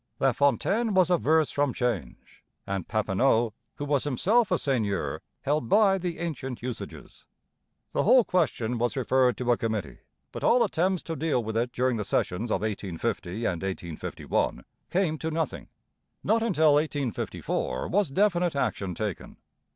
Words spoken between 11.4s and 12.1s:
with it during the